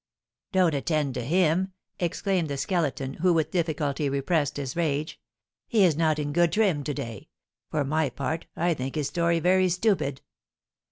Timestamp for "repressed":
4.09-4.57